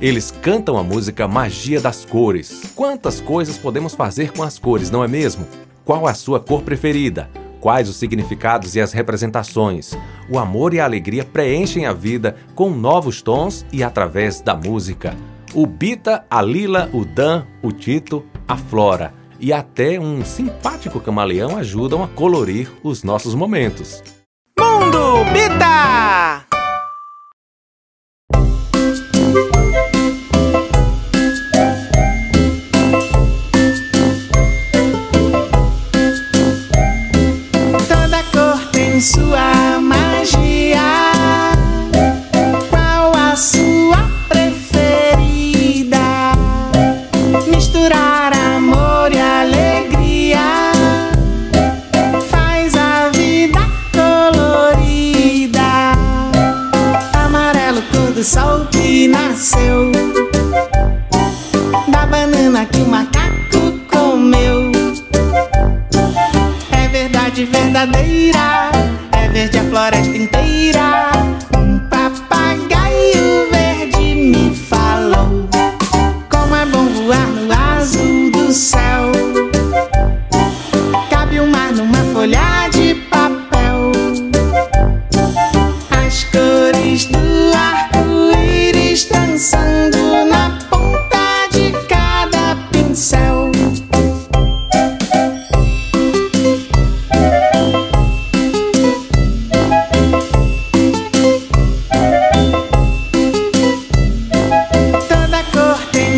Eles 0.00 0.30
cantam 0.30 0.76
a 0.76 0.82
música 0.82 1.26
Magia 1.26 1.80
das 1.80 2.04
Cores. 2.04 2.72
Quantas 2.74 3.20
coisas 3.20 3.58
podemos 3.58 3.94
fazer 3.94 4.32
com 4.32 4.42
as 4.42 4.58
cores, 4.58 4.90
não 4.90 5.02
é 5.02 5.08
mesmo? 5.08 5.46
Qual 5.84 6.06
a 6.06 6.14
sua 6.14 6.38
cor 6.38 6.62
preferida? 6.62 7.28
Quais 7.62 7.88
os 7.88 7.94
significados 7.94 8.74
e 8.74 8.80
as 8.80 8.92
representações? 8.92 9.96
O 10.28 10.36
amor 10.36 10.74
e 10.74 10.80
a 10.80 10.84
alegria 10.84 11.24
preenchem 11.24 11.86
a 11.86 11.92
vida 11.92 12.34
com 12.56 12.70
novos 12.70 13.22
tons 13.22 13.64
e 13.72 13.84
através 13.84 14.40
da 14.40 14.56
música. 14.56 15.16
O 15.54 15.64
Bita, 15.64 16.24
a 16.28 16.42
Lila, 16.42 16.90
o 16.92 17.04
Dan, 17.04 17.44
o 17.62 17.70
Tito, 17.70 18.26
a 18.48 18.56
Flora 18.56 19.14
e 19.38 19.52
até 19.52 20.00
um 20.00 20.24
simpático 20.24 20.98
camaleão 20.98 21.56
ajudam 21.56 22.02
a 22.02 22.08
colorir 22.08 22.68
os 22.82 23.04
nossos 23.04 23.32
momentos. 23.32 24.02
Mundo 24.58 25.24
Bita! 25.32 26.41
Do 58.22 58.24
sol 58.24 58.66
que 58.70 59.08
nasceu 59.08 59.90
da 61.88 62.06
banana 62.06 62.64
que 62.66 62.78
o 62.78 62.86
macaco 62.86 63.72
comeu. 63.90 64.70
É 66.70 66.86
verdade 66.86 67.44
verdadeira, 67.46 68.70
é 69.10 69.28
verde 69.28 69.58
a 69.58 69.64
floresta 69.64 70.16
inteira. 70.16 71.11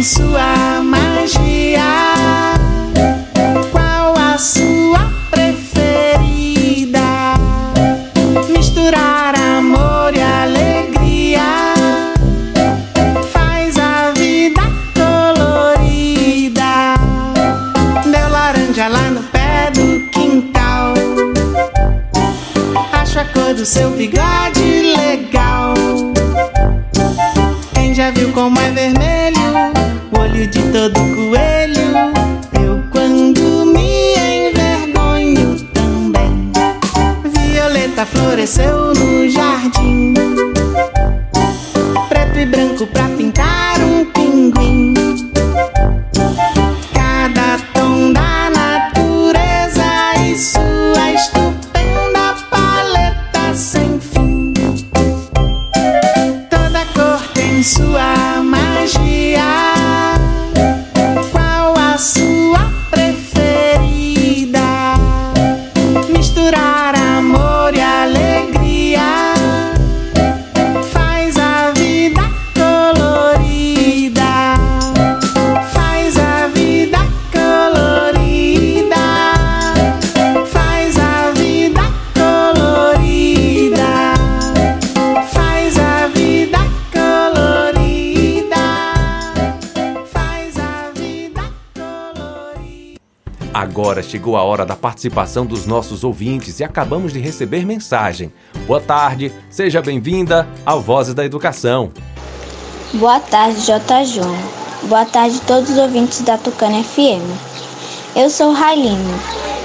Cor 0.04 0.43
chegou 94.14 94.36
a 94.36 94.44
hora 94.44 94.64
da 94.64 94.76
participação 94.76 95.44
dos 95.44 95.66
nossos 95.66 96.04
ouvintes 96.04 96.60
e 96.60 96.64
acabamos 96.64 97.12
de 97.12 97.18
receber 97.18 97.66
mensagem. 97.66 98.32
Boa 98.64 98.80
tarde, 98.80 99.32
seja 99.50 99.82
bem-vinda 99.82 100.46
ao 100.64 100.80
Vozes 100.80 101.14
da 101.14 101.24
Educação. 101.24 101.90
Boa 102.92 103.18
tarde, 103.18 103.60
J. 103.62 104.04
Júnior. 104.04 104.38
Boa 104.84 105.04
tarde 105.04 105.40
a 105.42 105.46
todos 105.48 105.70
os 105.70 105.78
ouvintes 105.78 106.20
da 106.20 106.38
Tucana 106.38 106.84
FM. 106.84 107.26
Eu 108.14 108.30
sou 108.30 108.52
Raline, 108.52 109.14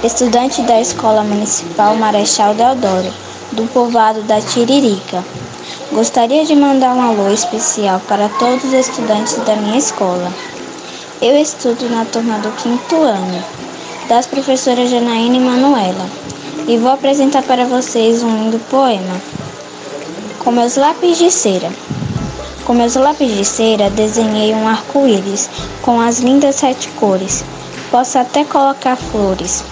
estudante 0.02 0.62
da 0.62 0.80
Escola 0.80 1.22
Municipal 1.22 1.94
Marechal 1.94 2.52
Deodoro, 2.52 3.12
do 3.52 3.72
povoado 3.72 4.20
da 4.22 4.40
Tiririca. 4.40 5.22
Gostaria 5.92 6.44
de 6.44 6.56
mandar 6.56 6.96
um 6.96 7.00
alô 7.00 7.32
especial 7.32 8.00
para 8.08 8.28
todos 8.30 8.64
os 8.64 8.72
estudantes 8.72 9.36
da 9.44 9.54
minha 9.54 9.78
escola. 9.78 10.28
Eu 11.22 11.36
estudo 11.40 11.88
na 11.88 12.04
turma 12.04 12.40
do 12.40 12.50
quinto 12.56 12.96
ano, 12.96 13.60
das 14.10 14.26
professoras 14.26 14.90
Janaína 14.90 15.36
e 15.36 15.38
Manuela, 15.40 16.04
e 16.66 16.76
vou 16.76 16.90
apresentar 16.90 17.44
para 17.44 17.64
vocês 17.64 18.24
um 18.24 18.42
lindo 18.42 18.58
poema. 18.68 19.20
Com 20.40 20.50
meus 20.50 20.74
lápis 20.74 21.16
de 21.16 21.30
cera. 21.30 21.70
Com 22.64 22.74
meus 22.74 22.96
lápis 22.96 23.32
de 23.32 23.44
cera 23.44 23.88
desenhei 23.88 24.52
um 24.52 24.66
arco-íris 24.66 25.48
com 25.80 26.00
as 26.00 26.18
lindas 26.18 26.56
sete 26.56 26.88
cores. 26.98 27.44
Posso 27.88 28.18
até 28.18 28.42
colocar 28.44 28.96
flores, 28.96 29.62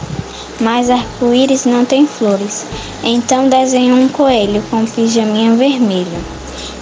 mas 0.60 0.88
arco-íris 0.88 1.64
não 1.64 1.84
tem 1.84 2.06
flores. 2.06 2.64
Então 3.02 3.48
desenho 3.48 3.96
um 3.96 4.08
coelho 4.08 4.62
com 4.70 4.86
pijaminha 4.86 5.56
vermelho. 5.56 6.24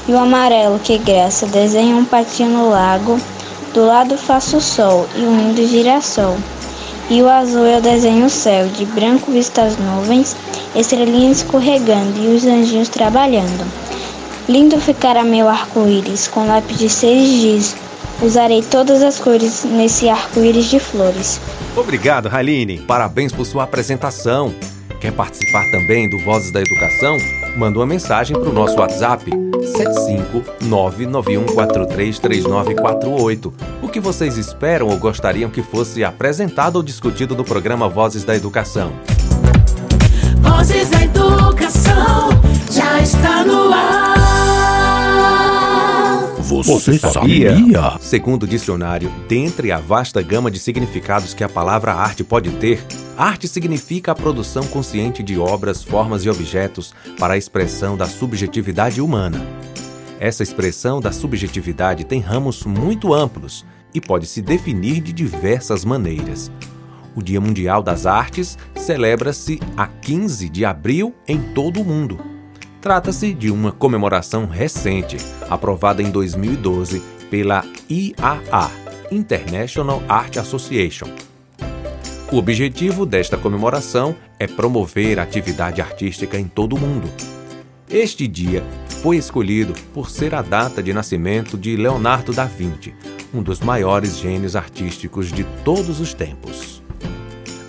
E 0.07 0.13
o 0.13 0.19
amarelo, 0.19 0.79
que 0.79 0.99
graça, 0.99 1.47
desenho 1.47 1.97
um 1.97 2.05
patinho 2.05 2.51
no 2.51 2.69
lago. 2.69 3.19
Do 3.73 3.87
lado 3.87 4.19
faço 4.19 4.59
o 4.59 4.61
sol 4.61 5.09
e 5.17 5.21
um 5.21 5.39
lindo 5.39 5.67
girassol. 5.67 6.37
E 7.09 7.23
o 7.23 7.29
azul 7.29 7.65
eu 7.65 7.81
desenho 7.81 8.27
o 8.27 8.31
céu, 8.31 8.67
de 8.69 8.85
branco 8.85 9.31
visto 9.31 9.59
as 9.61 9.77
nuvens, 9.77 10.37
estrelinhas 10.75 11.39
escorregando 11.39 12.19
e 12.19 12.35
os 12.35 12.45
anjinhos 12.45 12.89
trabalhando. 12.89 13.65
Lindo 14.49 14.81
ficará 14.81 15.23
meu 15.23 15.49
arco-íris, 15.49 16.27
com 16.27 16.47
lápis 16.47 16.79
de 16.79 16.89
seis 16.89 17.29
giz. 17.29 17.77
Usarei 18.21 18.63
todas 18.63 19.03
as 19.03 19.19
cores 19.19 19.65
nesse 19.65 20.09
arco-íris 20.09 20.67
de 20.67 20.81
flores. 20.81 21.41
Obrigado, 21.77 22.29
Raline. 22.29 22.79
Parabéns 22.79 23.33
por 23.33 23.45
sua 23.45 23.65
apresentação. 23.65 24.55
Quer 25.01 25.13
participar 25.13 25.71
também 25.71 26.09
do 26.09 26.19
Vozes 26.19 26.51
da 26.51 26.61
Educação? 26.61 27.19
Manda 27.57 27.79
uma 27.79 27.87
mensagem 27.87 28.39
para 28.39 28.51
o 28.51 28.53
nosso 28.53 28.79
WhatsApp 28.79 29.31
75991433948. 30.61 33.51
O 33.83 33.89
que 33.89 33.99
vocês 33.99 34.37
esperam 34.37 34.89
ou 34.89 34.99
gostariam 34.99 35.49
que 35.49 35.63
fosse 35.63 36.05
apresentado 36.05 36.77
ou 36.77 36.83
discutido 36.83 37.35
no 37.35 37.45
programa 37.45 37.89
Vozes 37.89 38.25
da 38.25 38.37
Educação? 38.37 38.93
Vozes 40.41 40.91
da 40.91 41.03
Educação 41.03 42.29
já 42.71 43.01
está 43.01 43.43
no 43.43 43.73
ar. 43.73 44.16
Você 46.47 46.97
sabia? 46.97 47.57
Segundo 47.99 48.45
o 48.45 48.47
dicionário, 48.47 49.11
dentre 49.29 49.73
a 49.73 49.81
vasta 49.81 50.23
gama 50.23 50.49
de 50.49 50.61
significados 50.61 51.35
que 51.35 51.43
a 51.43 51.49
palavra 51.49 51.93
arte 51.93 52.23
pode 52.23 52.51
ter, 52.51 52.87
arte 53.19 53.49
significa 53.49 54.13
a 54.13 54.15
produção 54.15 54.63
consciente 54.69 55.25
de 55.25 55.37
obras, 55.37 55.83
formas 55.83 56.25
e 56.25 56.31
objetos 56.31 56.95
para 57.19 57.35
a 57.35 57.37
expressão 57.37 57.97
da 57.97 58.07
subjetividade 58.07 59.01
humana. 59.01 59.45
Essa 60.21 60.45
expressão 60.45 61.01
da 61.01 61.11
subjetividade 61.11 62.05
tem 62.05 62.21
ramos 62.21 62.63
muito 62.63 63.13
amplos 63.13 63.67
e 63.93 64.01
pode 64.01 64.27
se 64.27 64.41
definir 64.41 65.01
de 65.01 65.13
diversas 65.13 65.85
maneiras. 65.85 66.49
O 67.17 67.23
Dia 67.23 67.41
Mundial 67.41 67.83
das 67.83 68.07
Artes 68.07 68.57
celebra-se 68.77 69.59
a 69.77 69.89
15 69.89 70.49
de 70.49 70.65
abril 70.65 71.13
em 71.27 71.41
todo 71.41 71.81
o 71.81 71.85
mundo. 71.85 72.36
Trata-se 72.81 73.33
de 73.33 73.51
uma 73.51 73.73
comemoração 73.73 74.47
recente, 74.47 75.17
aprovada 75.49 76.03
em 76.03 76.11
2012 76.11 77.03
pela 77.31 77.65
IAA 77.89 78.71
International 79.11 80.03
Art 80.09 80.37
Association. 80.37 81.09
O 82.33 82.39
objetivo 82.39 83.07
desta 83.07 83.37
comemoração 83.37 84.17
é 84.39 84.47
promover 84.47 85.19
a 85.19 85.23
atividade 85.23 85.81
artística 85.81 86.39
em 86.39 86.47
todo 86.47 86.77
o 86.77 86.79
mundo. 86.79 87.09
Este 87.89 88.27
dia 88.27 88.65
foi 89.01 89.17
escolhido 89.17 89.73
por 89.95 90.11
ser 90.11 90.35
a 90.35 90.43
data 90.43 90.83
de 90.83 90.93
nascimento 90.93 91.57
de 91.57 91.77
Leonardo 91.77 92.33
da 92.33 92.45
Vinci, 92.45 92.95
um 93.33 93.43
dos 93.43 93.61
maiores 93.61 94.19
gênios 94.19 94.57
artísticos 94.57 95.31
de 95.31 95.45
todos 95.65 96.01
os 96.01 96.13
tempos. 96.13 96.83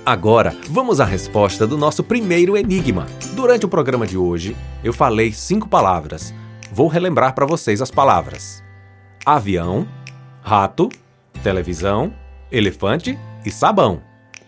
Agora, 0.07 0.55
vamos 0.69 1.01
à 1.01 1.03
resposta 1.03 1.67
do 1.67 1.77
nosso 1.77 2.01
primeiro 2.01 2.55
enigma. 2.55 3.05
Durante 3.33 3.65
o 3.65 3.67
programa 3.67 4.07
de 4.07 4.17
hoje, 4.17 4.55
eu 4.81 4.93
falei 4.93 5.33
cinco 5.33 5.67
palavras. 5.67 6.33
Vou 6.71 6.87
relembrar 6.87 7.35
para 7.35 7.45
vocês 7.45 7.81
as 7.81 7.91
palavras: 7.91 8.63
avião, 9.25 9.85
rato, 10.41 10.87
televisão, 11.43 12.13
elefante 12.49 13.19
e 13.45 13.51
sabão. 13.51 14.01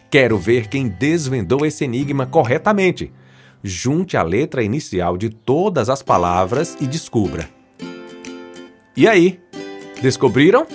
Quero 0.09 0.37
ver 0.37 0.67
quem 0.67 0.87
desvendou 0.87 1.65
esse 1.65 1.83
enigma 1.83 2.25
corretamente. 2.25 3.11
Junte 3.61 4.15
a 4.15 4.23
letra 4.23 4.63
inicial 4.63 5.17
de 5.17 5.29
todas 5.29 5.89
as 5.89 6.01
palavras 6.01 6.77
e 6.79 6.87
descubra. 6.87 7.49
E 8.95 9.05
aí? 9.05 9.41
Descobriram? 10.01 10.65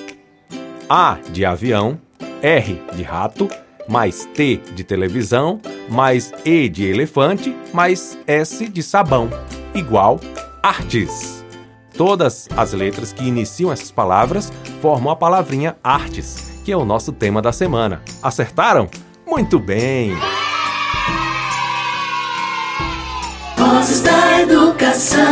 A 0.90 1.16
de 1.32 1.42
avião, 1.46 1.98
R 2.42 2.82
de 2.94 3.02
rato, 3.02 3.48
mais 3.88 4.24
T 4.34 4.60
de 4.74 4.84
televisão, 4.84 5.60
mais 5.88 6.32
E 6.44 6.68
de 6.68 6.84
elefante, 6.84 7.54
mais 7.72 8.18
S 8.26 8.68
de 8.68 8.82
sabão, 8.82 9.30
igual 9.74 10.20
artes. 10.62 11.44
Todas 11.96 12.48
as 12.56 12.72
letras 12.72 13.12
que 13.12 13.24
iniciam 13.24 13.72
essas 13.72 13.90
palavras 13.90 14.52
formam 14.80 15.12
a 15.12 15.16
palavrinha 15.16 15.76
artes, 15.82 16.60
que 16.64 16.72
é 16.72 16.76
o 16.76 16.84
nosso 16.84 17.12
tema 17.12 17.40
da 17.40 17.52
semana. 17.52 18.02
Acertaram? 18.22 18.88
Muito 19.26 19.58
bem! 19.58 20.12
Vozes 23.56 24.00
da 24.00 24.42
Educação. 24.42 25.24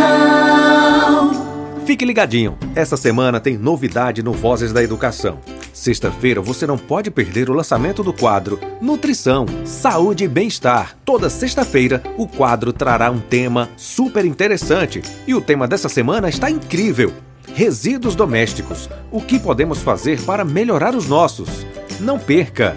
Fique 1.84 2.04
ligadinho, 2.04 2.56
essa 2.74 2.96
semana 2.96 3.40
tem 3.40 3.58
novidade 3.58 4.22
no 4.22 4.32
Vozes 4.32 4.72
da 4.72 4.82
Educação. 4.82 5.38
Sexta-feira 5.82 6.40
você 6.40 6.64
não 6.64 6.78
pode 6.78 7.10
perder 7.10 7.50
o 7.50 7.52
lançamento 7.52 8.04
do 8.04 8.12
quadro 8.12 8.56
Nutrição, 8.80 9.46
Saúde 9.64 10.22
e 10.22 10.28
Bem-Estar. 10.28 10.96
Toda 11.04 11.28
sexta-feira 11.28 12.00
o 12.16 12.28
quadro 12.28 12.72
trará 12.72 13.10
um 13.10 13.18
tema 13.18 13.68
super 13.76 14.24
interessante 14.24 15.02
e 15.26 15.34
o 15.34 15.40
tema 15.40 15.66
dessa 15.66 15.88
semana 15.88 16.28
está 16.28 16.48
incrível: 16.48 17.12
Resíduos 17.52 18.14
domésticos. 18.14 18.88
O 19.10 19.20
que 19.20 19.40
podemos 19.40 19.82
fazer 19.82 20.22
para 20.22 20.44
melhorar 20.44 20.94
os 20.94 21.08
nossos? 21.08 21.66
Não 21.98 22.16
perca! 22.16 22.74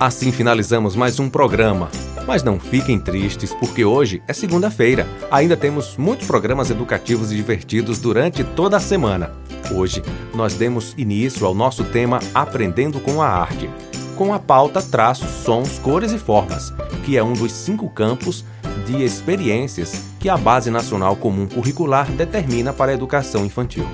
Assim 0.00 0.32
finalizamos 0.32 0.96
mais 0.96 1.20
um 1.20 1.30
programa. 1.30 1.92
Mas 2.26 2.42
não 2.42 2.58
fiquem 2.58 2.98
tristes, 2.98 3.52
porque 3.52 3.84
hoje 3.84 4.22
é 4.28 4.32
segunda-feira. 4.32 5.06
Ainda 5.30 5.56
temos 5.56 5.96
muitos 5.96 6.26
programas 6.26 6.70
educativos 6.70 7.32
e 7.32 7.36
divertidos 7.36 7.98
durante 7.98 8.44
toda 8.44 8.76
a 8.76 8.80
semana. 8.80 9.32
Hoje 9.74 10.02
nós 10.34 10.54
demos 10.54 10.94
início 10.96 11.46
ao 11.46 11.54
nosso 11.54 11.84
tema 11.84 12.20
Aprendendo 12.34 13.00
com 13.00 13.20
a 13.20 13.28
Arte, 13.28 13.68
com 14.16 14.32
a 14.32 14.38
pauta 14.38 14.80
Traços, 14.80 15.30
Sons, 15.44 15.78
Cores 15.78 16.12
e 16.12 16.18
Formas, 16.18 16.72
que 17.04 17.16
é 17.16 17.22
um 17.22 17.32
dos 17.32 17.52
cinco 17.52 17.88
campos 17.90 18.44
de 18.86 19.02
experiências 19.02 20.04
que 20.18 20.28
a 20.28 20.36
Base 20.36 20.70
Nacional 20.70 21.16
Comum 21.16 21.46
Curricular 21.46 22.10
determina 22.12 22.72
para 22.72 22.92
a 22.92 22.94
educação 22.94 23.44
infantil. 23.44 23.86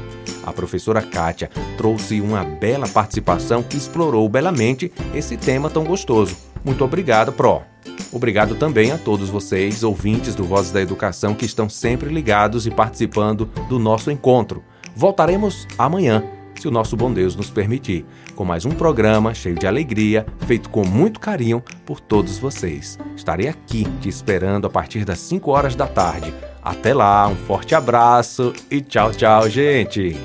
A 0.44 0.52
professora 0.52 1.02
Kátia 1.02 1.50
trouxe 1.76 2.20
uma 2.20 2.44
bela 2.44 2.88
participação 2.88 3.62
que 3.62 3.76
explorou 3.76 4.28
belamente 4.28 4.92
esse 5.14 5.36
tema 5.36 5.68
tão 5.68 5.84
gostoso. 5.84 6.36
Muito 6.64 6.84
obrigado, 6.84 7.32
Pro! 7.32 7.77
Obrigado 8.12 8.54
também 8.54 8.90
a 8.90 8.98
todos 8.98 9.28
vocês, 9.28 9.82
ouvintes 9.82 10.34
do 10.34 10.44
Vozes 10.44 10.72
da 10.72 10.80
Educação, 10.80 11.34
que 11.34 11.44
estão 11.44 11.68
sempre 11.68 12.08
ligados 12.08 12.66
e 12.66 12.70
participando 12.70 13.46
do 13.68 13.78
nosso 13.78 14.10
encontro. 14.10 14.62
Voltaremos 14.94 15.66
amanhã, 15.78 16.24
se 16.58 16.66
o 16.66 16.70
nosso 16.70 16.96
bom 16.96 17.12
Deus 17.12 17.36
nos 17.36 17.50
permitir, 17.50 18.04
com 18.34 18.44
mais 18.44 18.64
um 18.64 18.70
programa 18.70 19.34
cheio 19.34 19.54
de 19.54 19.66
alegria, 19.66 20.26
feito 20.46 20.70
com 20.70 20.84
muito 20.84 21.20
carinho 21.20 21.62
por 21.84 22.00
todos 22.00 22.38
vocês. 22.38 22.98
Estarei 23.14 23.48
aqui 23.48 23.86
te 24.00 24.08
esperando 24.08 24.66
a 24.66 24.70
partir 24.70 25.04
das 25.04 25.18
5 25.20 25.50
horas 25.50 25.76
da 25.76 25.86
tarde. 25.86 26.32
Até 26.62 26.92
lá, 26.92 27.28
um 27.28 27.36
forte 27.36 27.74
abraço 27.74 28.52
e 28.70 28.80
tchau, 28.80 29.12
tchau, 29.12 29.48
gente! 29.48 30.16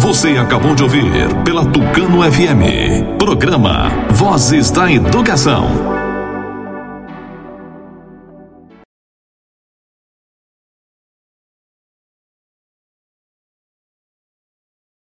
Você 0.00 0.28
acabou 0.38 0.74
de 0.74 0.84
ouvir 0.84 1.04
pela 1.44 1.64
Tucano 1.64 2.22
FM. 2.22 3.18
Programa 3.18 4.05
Vozes 4.28 4.72
da 4.72 4.90
Educação. 4.90 5.95